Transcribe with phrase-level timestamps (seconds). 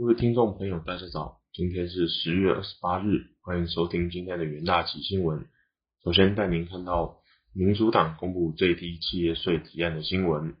[0.00, 5.44] 各位听众朋友，大家早，今天是十月二十八日，欢迎收听今天的元大旗新闻。
[6.02, 7.18] 首先带您看到
[7.52, 10.54] 民主党公布最低企业税提案的新闻。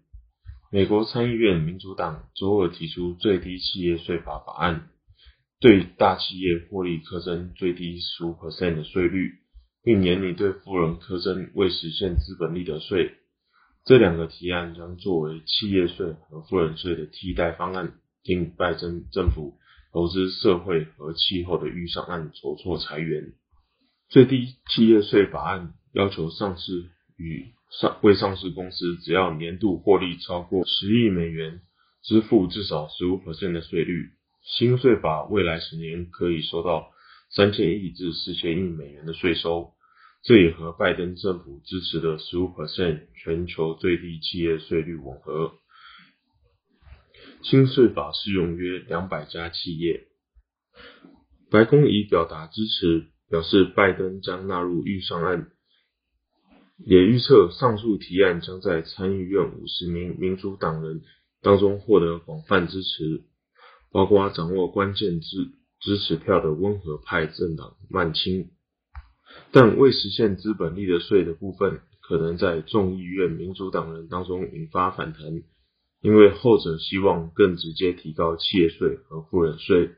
[0.70, 4.90] 美国参议院民主党周二提出最低企业税法法案，
[5.58, 9.38] 对大企业获利课征最低十五 percent 的税率，
[9.82, 13.12] 并严拟对富人课征未实现资本利得税。
[13.86, 17.94] 这两个提案将作为企业税和富人税的替代方案。
[18.22, 19.54] 令拜登政府
[19.92, 23.32] 投资社会和气候的预算案筹措裁员。
[24.08, 31.60] 最低企业税法案要求上市与上未上市公司，只要年度获利超过十亿美元，
[32.02, 34.10] 支付至少十五的税率。
[34.42, 36.90] 新税法未来十年可以收到
[37.30, 39.74] 三千亿至四千亿美元的税收，
[40.24, 45.52] 这也和拜登政府支持的十五 percent 全球最低企业税率吻合。
[47.42, 50.06] 新税法适用约两百家企业。
[51.50, 55.50] 白宫已表达支持，表示拜登将纳入预算案，
[56.78, 61.02] 也预测上述提案将在参议院五十名民主党人
[61.42, 63.24] 当中获得广泛支持，
[63.90, 68.50] 包括掌握关键支支持票的温和派政党曼青。
[69.50, 75.20] 但未实现资本利得税的部分，可能在众议院民主党人当中引发反弹。
[76.02, 79.90] 因为后者希望更直接提高企业税和富人税，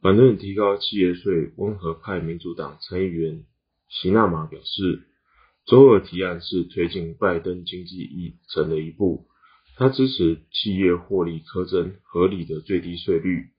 [0.00, 3.44] 反对提高企业税温和派民主党参议员
[3.88, 5.02] 席纳马表示，
[5.66, 9.26] 周二提案是推进拜登经济议程的一步。
[9.76, 13.50] 他支持企业获利苛征合理的最低税率，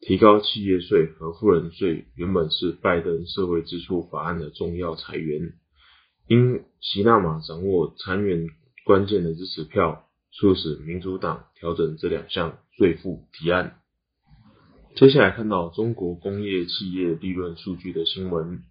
[0.00, 5.52] 提高企业税和富人税原本是拜登社会支出法案的重要财源。
[6.28, 8.46] 因席纳马掌握参院
[8.84, 10.07] 关键的支持票。
[10.30, 13.80] 促使民主党调整这两项税负提案。
[14.96, 18.62] 接下来看到中国工业企业利润数据的新闻。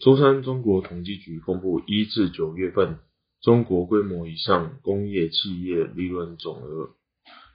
[0.00, 2.98] 周三，中国统计局公布一至九月份
[3.40, 6.90] 中国规模以上工业企业利润总额，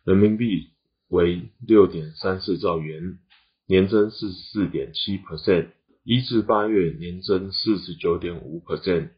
[0.03, 0.72] 人民币
[1.08, 3.19] 为六点三四兆元，
[3.66, 5.69] 年增四十四点七 percent，
[6.03, 9.12] 一至八月年增四十九点五 percent。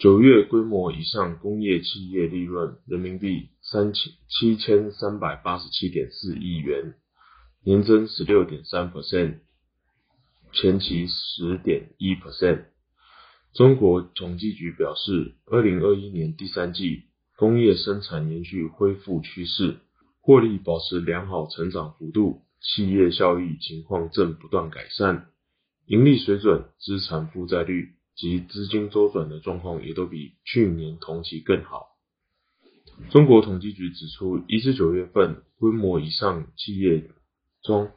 [0.00, 6.94] 九月规模以上工业企业利润人民币三千七千三百八十七点四亿元，
[7.62, 9.40] 年增十六点三 percent，
[10.54, 12.64] 前期十点一 percent。
[13.52, 17.02] 中国统计局表示，二零二一年第三季
[17.36, 19.80] 工业生产延续恢复趋势，
[20.22, 25.26] 获利保持良好成长幅度，企业效益情况正不断改善，
[25.84, 27.96] 盈利水准、资产负债率。
[28.20, 31.86] 及资金周转的状况也都比去年同期更好。
[33.08, 37.10] 中国统计局指出，一至九月份规模以上企业
[37.62, 37.90] 中，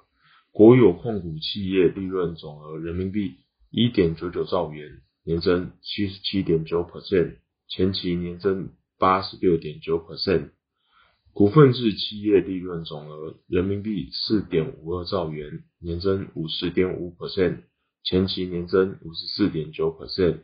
[0.53, 3.35] 国有控股企业利润总额人民币
[3.69, 10.51] 一点九九兆元，年增七十七点九 percent，前期年增八十六点九 percent。
[11.33, 17.63] 股份制企业利润总额人民币四点五二兆元，年增五十点五 percent。
[18.03, 20.40] 前期年增五十四点九 percent，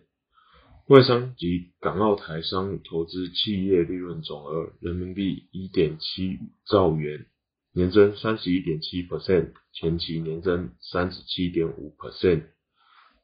[0.88, 7.26] 外商及港澳台商投资企业利润总额人民币一点七兆元，
[7.74, 12.44] 年增三十一点七 percent，前期年增三十七点五 percent。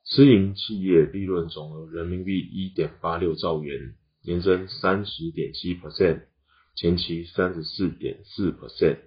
[0.04, 6.24] 私营企业利润总额人民币一点八六兆元，年增三十点七 percent，
[6.76, 8.98] 前期三十四点四 percent。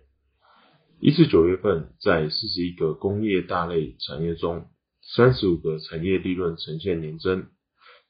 [1.01, 4.69] 一至九月份，在四十一个工业大类产业中，
[5.17, 7.47] 三十五个产业利润呈现年增，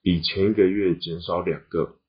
[0.02, 2.00] 比前一个月减少两个；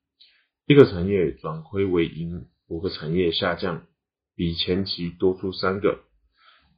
[0.66, 3.86] 一个产业转亏为盈，五个产业下降，
[4.34, 6.00] 比前期多出三个。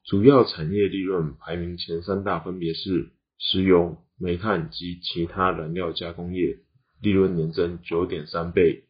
[0.05, 6.59] 主要产业利润排名前三大分别是石油、煤炭及其他燃料加工业，
[7.01, 8.85] 利润年增九点三倍；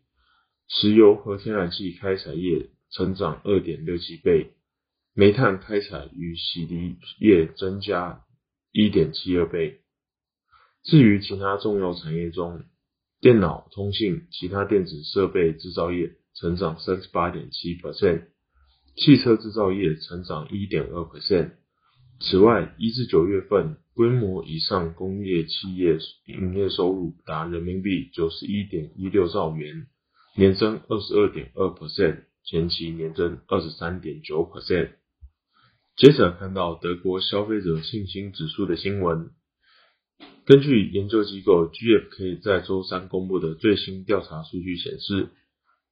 [0.68, 4.54] 石油和天然气开采业成长二点六七倍，
[5.14, 8.25] 煤炭开采与洗涤业增加。
[8.72, 9.80] 一点七二倍。
[10.82, 12.64] 至于其他重要产业中，
[13.20, 18.24] 电脑、通信、其他电子设备制造业成长三十八点七 percent，
[18.96, 21.52] 汽车制造业成长一点二 percent。
[22.19, 29.86] 此外，一至九月份规模以上工业企业营业收入达人民币九十一点一六兆元，
[30.34, 34.92] 年增二十二点二 percent，前期年增二十三点九 percent。
[35.96, 39.30] 接着看到德国消费者信心指数的新闻。
[40.46, 45.28] 根据研究机构 GfK 在周三公布的最新调查数据显示，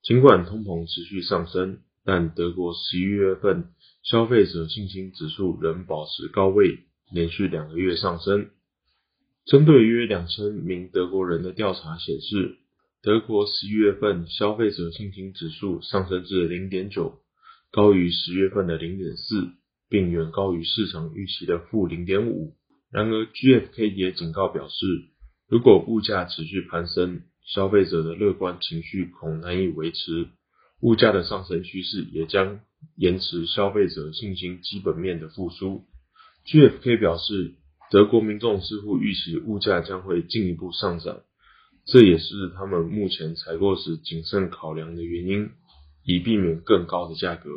[0.03, 6.79] 尽管通膨持续上升，但德国十一月份消费者信心指数仍保持高位，
[7.13, 8.49] 连续两个月上升。
[9.45, 12.57] 针对约两千名德国人的调查显示，
[13.03, 17.21] 德国十一月份消费者信心指数上升至零点九，
[17.71, 19.51] 高于十月份的零点四，
[19.91, 22.55] 并远高于市场预期的负零点五。
[22.91, 24.87] 然而，GFK 也警告表示，
[25.47, 30.29] 如果物价持续攀升，消费者的乐观情绪恐难以维持，
[30.81, 32.61] 物价的上升趋势也将
[32.97, 35.85] 延迟消费者信心基本面的复苏。
[36.47, 37.57] GFK 表示。
[37.93, 41.23] 德国民众似乎预期物价将会进一步上涨，
[41.87, 45.51] 这也是他们目前采购时谨慎考量的原因，
[46.05, 47.51] 以避免更高的价格。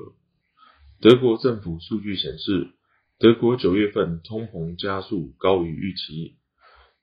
[1.04, 2.70] 德国政府数据显示，
[3.20, 6.38] 德国九月份通膨加速高于预期，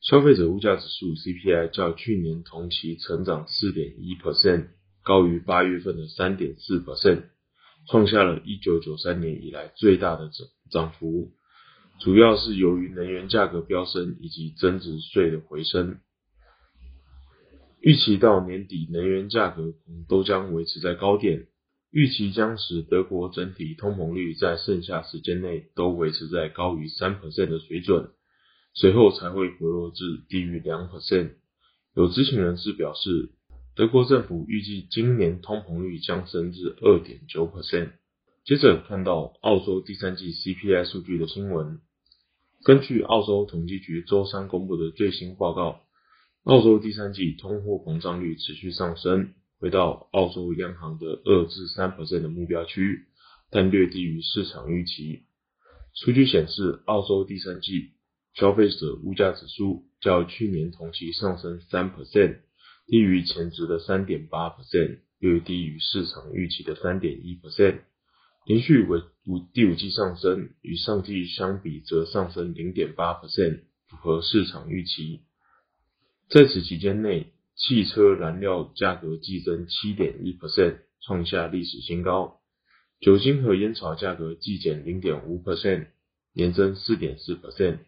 [0.01, 4.69] 消费者物价指数 CPI 较去年同期成长4.1%，
[5.03, 7.25] 高于八月份的3.4%，
[7.91, 11.33] 创下了一九九三年以来最大的涨涨幅。
[11.99, 15.99] 主要是由于能源价格飙升以及增值税的回升，
[17.83, 19.75] 预期到年底能源价格
[20.09, 21.49] 都将维持在高点，
[21.91, 28.11] 预期将使德国整体通膨率在剩下时间内都维持在高于三 percent 的水准，
[28.75, 31.33] 随后才会回落至低于两 percent。
[31.97, 33.33] 有知情人士表示，
[33.75, 37.91] 德国政府预计今年通膨率将升至二点九 percent。
[38.45, 41.81] 接着看到澳洲第三季 CPI 数据的新闻。
[42.63, 45.81] 根据澳洲统计局周三公布的最新报告，
[46.45, 53.05] 澳洲第三季通货膨胀率持续上升，回到澳洲央行的二至三的目标区域，
[53.51, 55.27] 但略低于市场预期。
[55.93, 57.91] 数据显示，澳洲第三季
[58.33, 62.39] 消费者物价指数较去年同期上升三 percent，
[62.87, 67.81] 低于前值的三点八 percent，略低于市场预期的三点一 percent。
[68.47, 75.21] 连续为五第五季上升，与上季相比则上升零点八 percent，符合市场预期。
[76.31, 82.41] 在此期间内，汽车燃料价格季增七点一 percent，创下历史新高；
[83.01, 85.89] 酒精和烟草价格季减零点五 percent，
[86.33, 87.79] 年增四点四 percent；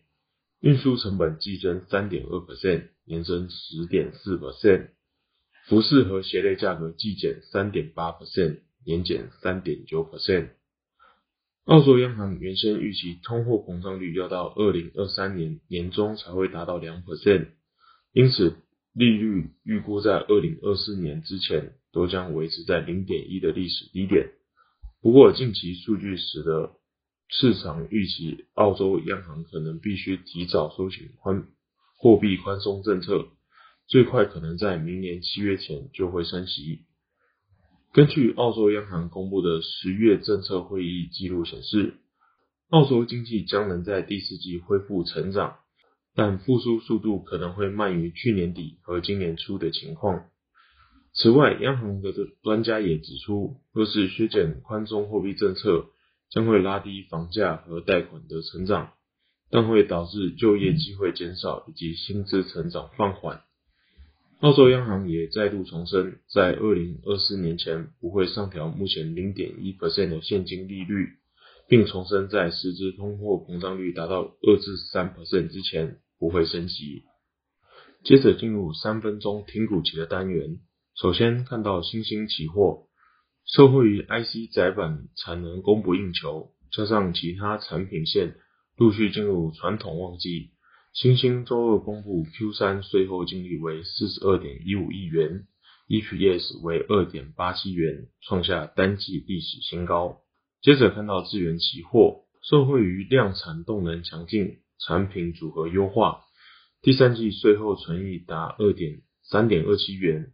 [0.61, 4.91] 运输成本季增三点二 percent，年增十点四 percent；
[5.67, 8.61] 服饰和鞋类价格季减三点八 percent。
[8.85, 10.49] 年减三点九 percent。
[11.67, 17.51] 澳洲央行原先预期通货膨胀率要到二零二三年年中才会达到两 percent，
[18.13, 18.57] 因此
[18.93, 24.33] 利率预估在二零二四年之前都将维持在零点一的历史低点。
[25.01, 26.77] 不过近期数据使得
[27.29, 31.49] 市场预期澳洲央行可能必须提早收紧宽
[31.97, 33.29] 货币宽松政策，
[33.87, 36.85] 最快可能在明年七月前就会升息。
[37.93, 41.95] 根据澳洲央行公布的十月政策会议记录显示，
[42.69, 45.59] 澳洲经济将能在第四季恢复成长，
[46.15, 50.27] 但复苏速度可能会慢于去年底和今年初的情况。
[51.15, 52.13] 此外，央行的
[52.43, 55.87] 专家也指出，若是削减宽松货币政策，
[56.31, 58.93] 将会拉低房价和贷款的成长，
[59.51, 63.43] 但会导致就业机会减少以及薪资成长放缓。
[64.41, 71.11] 澳洲央行也再度重申，在二零二四年前不会上调目前零点一 percent 的现金利率，
[71.73, 77.05] 并重申在实质通货膨胀率达到二至三 percent 之前不会升级。
[78.05, 80.59] 接着进入三分钟听股期的单元，
[80.95, 82.89] 首先看到新兴期货，
[83.47, 88.37] 受惠于 IC 载板产能供不应求，加上其他产品线
[88.77, 90.51] 陆续进入传统旺季。
[90.93, 95.47] 新兴周二公布 Q 三税后净利为四十二点一五亿元
[95.89, 100.22] ，EPS 为二点八七元，创下单季历史新高。
[100.63, 106.21] 接着看到智源期货，受惠于量产动能强劲，产品组合优化，
[106.83, 110.33] 第三季税后纯益达二点三点二七元，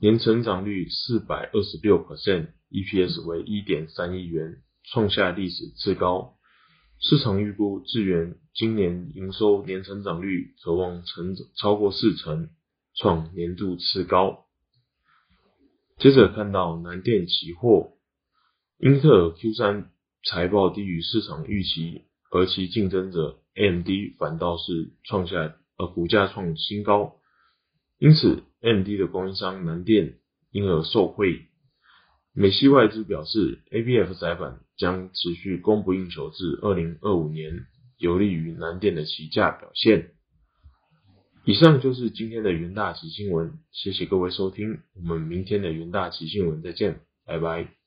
[0.00, 6.34] 年成长率四百二十六 percent，EPS 为一点三亿元，创下历史次高。
[6.98, 12.50] 市场预估智源今年营收年成长率可望成超过四成，
[12.96, 14.46] 创年度次高。
[15.98, 17.92] 接着看到南电期货，
[18.82, 19.92] 英特尔 Q 三
[20.24, 23.86] 财报低于市场预期，而其竞争者 AMD
[24.18, 27.14] 反倒是创下呃股价创新高，
[28.00, 30.18] 因此 AMD 的供应商南电
[30.50, 31.46] 因而受惠。
[32.32, 37.66] 美系外资表示，ABF 载板将持续供不应求至二零二五年，
[37.98, 40.10] 有利于南电的起价表现。
[41.44, 47.81] 以上就是今天的元大旗新闻，谢谢各位收听，我们明天的元大旗新闻再见，拜拜。